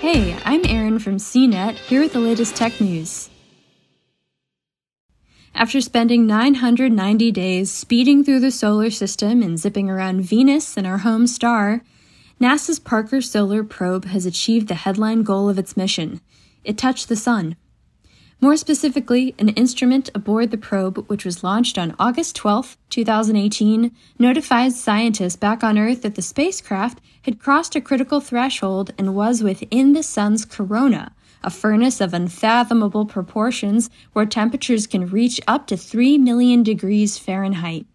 Hey, 0.00 0.38
I'm 0.44 0.64
Erin 0.64 1.00
from 1.00 1.16
CNET, 1.16 1.74
here 1.74 2.00
with 2.00 2.12
the 2.12 2.20
latest 2.20 2.54
tech 2.54 2.80
news. 2.80 3.30
After 5.56 5.80
spending 5.80 6.24
990 6.24 7.32
days 7.32 7.72
speeding 7.72 8.22
through 8.22 8.38
the 8.38 8.52
solar 8.52 8.90
system 8.90 9.42
and 9.42 9.58
zipping 9.58 9.90
around 9.90 10.22
Venus 10.22 10.76
and 10.76 10.86
our 10.86 10.98
home 10.98 11.26
star, 11.26 11.82
NASA's 12.40 12.78
Parker 12.78 13.20
Solar 13.20 13.64
Probe 13.64 14.04
has 14.04 14.24
achieved 14.24 14.68
the 14.68 14.76
headline 14.76 15.24
goal 15.24 15.48
of 15.48 15.58
its 15.58 15.76
mission. 15.76 16.20
It 16.62 16.78
touched 16.78 17.08
the 17.08 17.16
sun. 17.16 17.56
More 18.40 18.56
specifically, 18.56 19.34
an 19.40 19.48
instrument 19.50 20.10
aboard 20.14 20.52
the 20.52 20.58
probe, 20.58 21.04
which 21.08 21.24
was 21.24 21.42
launched 21.42 21.76
on 21.76 21.96
August 21.98 22.36
12, 22.36 22.76
2018, 22.88 23.90
notifies 24.16 24.80
scientists 24.80 25.34
back 25.34 25.64
on 25.64 25.76
Earth 25.76 26.02
that 26.02 26.14
the 26.14 26.22
spacecraft 26.22 27.00
had 27.22 27.40
crossed 27.40 27.74
a 27.74 27.80
critical 27.80 28.20
threshold 28.20 28.92
and 28.96 29.16
was 29.16 29.42
within 29.42 29.92
the 29.92 30.04
sun's 30.04 30.44
corona, 30.44 31.12
a 31.42 31.50
furnace 31.50 32.00
of 32.00 32.14
unfathomable 32.14 33.06
proportions 33.06 33.90
where 34.12 34.24
temperatures 34.24 34.86
can 34.86 35.06
reach 35.06 35.40
up 35.48 35.66
to 35.66 35.76
3 35.76 36.16
million 36.18 36.62
degrees 36.62 37.18
Fahrenheit. 37.18 37.86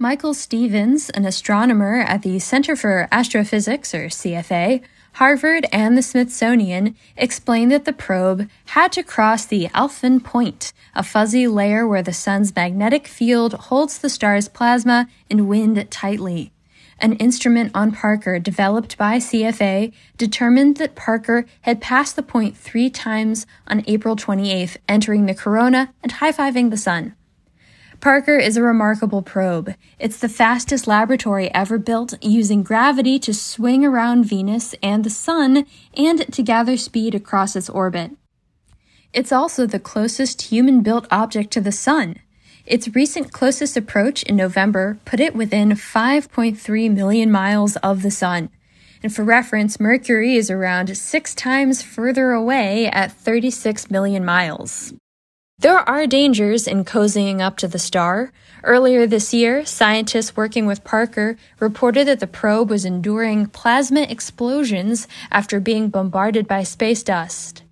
Michael 0.00 0.32
Stevens, 0.32 1.10
an 1.10 1.24
astronomer 1.24 1.96
at 2.02 2.22
the 2.22 2.38
Center 2.38 2.76
for 2.76 3.08
Astrophysics, 3.10 3.92
or 3.92 4.06
CFA, 4.06 4.80
Harvard 5.14 5.66
and 5.72 5.98
the 5.98 6.02
Smithsonian 6.02 6.94
explained 7.16 7.72
that 7.72 7.84
the 7.84 7.92
probe 7.92 8.48
had 8.66 8.92
to 8.92 9.02
cross 9.02 9.44
the 9.44 9.66
Alfvén 9.74 10.22
point, 10.22 10.72
a 10.94 11.02
fuzzy 11.02 11.48
layer 11.48 11.84
where 11.84 12.04
the 12.04 12.12
sun's 12.12 12.54
magnetic 12.54 13.08
field 13.08 13.54
holds 13.54 13.98
the 13.98 14.08
star's 14.08 14.46
plasma 14.46 15.08
and 15.28 15.48
wind 15.48 15.90
tightly. 15.90 16.52
An 17.00 17.14
instrument 17.14 17.72
on 17.74 17.90
Parker 17.90 18.38
developed 18.38 18.96
by 18.96 19.16
CFA 19.16 19.92
determined 20.16 20.76
that 20.76 20.94
Parker 20.94 21.44
had 21.62 21.80
passed 21.80 22.14
the 22.14 22.22
point 22.22 22.56
three 22.56 22.88
times 22.88 23.48
on 23.66 23.82
April 23.88 24.14
28th, 24.14 24.76
entering 24.88 25.26
the 25.26 25.34
corona 25.34 25.92
and 26.04 26.12
high 26.12 26.30
fiving 26.30 26.70
the 26.70 26.76
sun. 26.76 27.16
Parker 28.00 28.36
is 28.36 28.56
a 28.56 28.62
remarkable 28.62 29.22
probe. 29.22 29.74
It's 29.98 30.20
the 30.20 30.28
fastest 30.28 30.86
laboratory 30.86 31.52
ever 31.52 31.78
built 31.78 32.14
using 32.22 32.62
gravity 32.62 33.18
to 33.18 33.34
swing 33.34 33.84
around 33.84 34.24
Venus 34.24 34.72
and 34.80 35.02
the 35.02 35.10
Sun 35.10 35.66
and 35.94 36.32
to 36.32 36.42
gather 36.44 36.76
speed 36.76 37.16
across 37.16 37.56
its 37.56 37.68
orbit. 37.68 38.12
It's 39.12 39.32
also 39.32 39.66
the 39.66 39.80
closest 39.80 40.42
human 40.42 40.82
built 40.82 41.08
object 41.10 41.50
to 41.54 41.60
the 41.60 41.72
Sun. 41.72 42.20
Its 42.64 42.94
recent 42.94 43.32
closest 43.32 43.76
approach 43.76 44.22
in 44.22 44.36
November 44.36 45.00
put 45.04 45.18
it 45.18 45.34
within 45.34 45.70
5.3 45.70 46.94
million 46.94 47.32
miles 47.32 47.74
of 47.76 48.02
the 48.02 48.12
Sun. 48.12 48.50
And 49.02 49.12
for 49.12 49.24
reference, 49.24 49.80
Mercury 49.80 50.36
is 50.36 50.52
around 50.52 50.96
six 50.96 51.34
times 51.34 51.82
further 51.82 52.30
away 52.30 52.86
at 52.86 53.10
36 53.10 53.90
million 53.90 54.24
miles. 54.24 54.92
There 55.60 55.80
are 55.88 56.06
dangers 56.06 56.68
in 56.68 56.84
cozying 56.84 57.40
up 57.40 57.56
to 57.56 57.66
the 57.66 57.80
star. 57.80 58.32
Earlier 58.62 59.08
this 59.08 59.34
year, 59.34 59.66
scientists 59.66 60.36
working 60.36 60.66
with 60.66 60.84
Parker 60.84 61.36
reported 61.58 62.06
that 62.06 62.20
the 62.20 62.28
probe 62.28 62.70
was 62.70 62.84
enduring 62.84 63.46
plasma 63.46 64.02
explosions 64.02 65.08
after 65.32 65.58
being 65.58 65.88
bombarded 65.88 66.46
by 66.46 66.62
space 66.62 67.02
dust. 67.02 67.64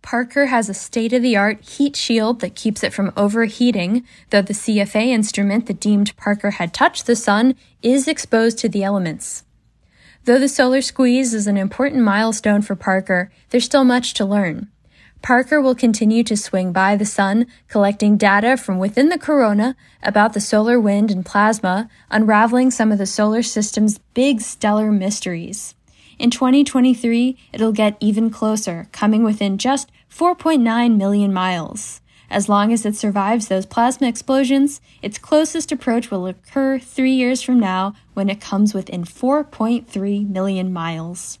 Parker 0.00 0.46
has 0.46 0.70
a 0.70 0.74
state 0.74 1.12
of 1.12 1.20
the 1.20 1.36
art 1.36 1.60
heat 1.60 1.94
shield 1.94 2.40
that 2.40 2.54
keeps 2.54 2.82
it 2.82 2.94
from 2.94 3.12
overheating, 3.18 4.06
though 4.30 4.40
the 4.40 4.54
CFA 4.54 5.08
instrument 5.08 5.66
that 5.66 5.78
deemed 5.78 6.16
Parker 6.16 6.52
had 6.52 6.72
touched 6.72 7.04
the 7.04 7.14
sun 7.14 7.54
is 7.82 8.08
exposed 8.08 8.56
to 8.60 8.68
the 8.70 8.82
elements. 8.82 9.44
Though 10.24 10.38
the 10.38 10.48
solar 10.48 10.80
squeeze 10.80 11.34
is 11.34 11.46
an 11.46 11.58
important 11.58 12.02
milestone 12.02 12.62
for 12.62 12.76
Parker, 12.76 13.30
there's 13.50 13.66
still 13.66 13.84
much 13.84 14.14
to 14.14 14.24
learn. 14.24 14.70
Parker 15.26 15.60
will 15.60 15.74
continue 15.74 16.22
to 16.22 16.36
swing 16.36 16.70
by 16.70 16.94
the 16.94 17.04
sun, 17.04 17.48
collecting 17.66 18.16
data 18.16 18.56
from 18.56 18.78
within 18.78 19.08
the 19.08 19.18
corona 19.18 19.74
about 20.00 20.34
the 20.34 20.40
solar 20.40 20.78
wind 20.78 21.10
and 21.10 21.26
plasma, 21.26 21.90
unraveling 22.12 22.70
some 22.70 22.92
of 22.92 22.98
the 22.98 23.06
solar 23.06 23.42
system's 23.42 23.98
big 24.14 24.40
stellar 24.40 24.92
mysteries. 24.92 25.74
In 26.16 26.30
2023, 26.30 27.36
it'll 27.52 27.72
get 27.72 27.96
even 27.98 28.30
closer, 28.30 28.86
coming 28.92 29.24
within 29.24 29.58
just 29.58 29.90
4.9 30.08 30.96
million 30.96 31.32
miles. 31.32 32.00
As 32.30 32.48
long 32.48 32.72
as 32.72 32.86
it 32.86 32.94
survives 32.94 33.48
those 33.48 33.66
plasma 33.66 34.06
explosions, 34.06 34.80
its 35.02 35.18
closest 35.18 35.72
approach 35.72 36.08
will 36.08 36.28
occur 36.28 36.78
three 36.78 37.14
years 37.14 37.42
from 37.42 37.58
now 37.58 37.94
when 38.14 38.28
it 38.28 38.40
comes 38.40 38.74
within 38.74 39.02
4.3 39.02 40.30
million 40.30 40.72
miles. 40.72 41.40